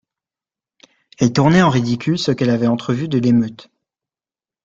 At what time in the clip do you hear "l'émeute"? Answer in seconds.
3.19-3.69